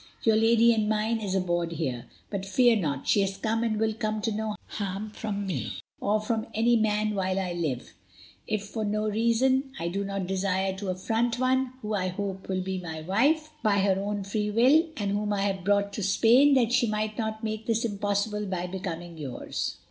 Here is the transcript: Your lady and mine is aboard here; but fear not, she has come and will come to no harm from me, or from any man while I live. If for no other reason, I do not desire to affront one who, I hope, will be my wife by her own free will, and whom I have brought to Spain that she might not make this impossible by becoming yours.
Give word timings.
Your 0.23 0.35
lady 0.35 0.73
and 0.73 0.89
mine 0.89 1.19
is 1.19 1.35
aboard 1.35 1.73
here; 1.73 2.07
but 2.31 2.43
fear 2.43 2.75
not, 2.75 3.07
she 3.07 3.21
has 3.21 3.37
come 3.37 3.63
and 3.63 3.79
will 3.79 3.93
come 3.93 4.19
to 4.23 4.31
no 4.31 4.55
harm 4.65 5.11
from 5.11 5.45
me, 5.45 5.73
or 5.99 6.19
from 6.19 6.47
any 6.55 6.75
man 6.75 7.13
while 7.13 7.39
I 7.39 7.53
live. 7.53 7.93
If 8.47 8.63
for 8.63 8.83
no 8.83 9.03
other 9.03 9.13
reason, 9.13 9.73
I 9.79 9.89
do 9.89 10.03
not 10.03 10.25
desire 10.25 10.75
to 10.77 10.89
affront 10.89 11.37
one 11.37 11.73
who, 11.83 11.93
I 11.93 12.07
hope, 12.07 12.49
will 12.49 12.63
be 12.63 12.79
my 12.79 13.01
wife 13.01 13.51
by 13.61 13.77
her 13.81 13.99
own 14.01 14.23
free 14.23 14.49
will, 14.49 14.87
and 14.97 15.11
whom 15.11 15.31
I 15.33 15.43
have 15.43 15.63
brought 15.63 15.93
to 15.93 16.01
Spain 16.01 16.55
that 16.55 16.71
she 16.71 16.87
might 16.87 17.19
not 17.19 17.43
make 17.43 17.67
this 17.67 17.85
impossible 17.85 18.47
by 18.47 18.65
becoming 18.65 19.19
yours. 19.19 19.77